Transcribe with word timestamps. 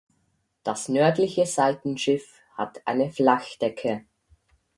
Das 0.63 0.89
nördliche 0.89 1.45
Seitenschiff 1.45 2.41
hat 2.57 2.81
eine 2.87 3.11
Flachdecke. 3.11 4.03